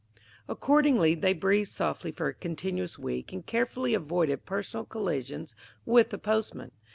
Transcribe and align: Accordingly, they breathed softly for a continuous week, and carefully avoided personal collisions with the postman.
Accordingly, 0.47 1.13
they 1.13 1.31
breathed 1.33 1.69
softly 1.69 2.11
for 2.11 2.27
a 2.29 2.33
continuous 2.33 2.97
week, 2.97 3.31
and 3.31 3.45
carefully 3.45 3.93
avoided 3.93 4.47
personal 4.47 4.83
collisions 4.83 5.53
with 5.85 6.09
the 6.09 6.17
postman. 6.17 6.71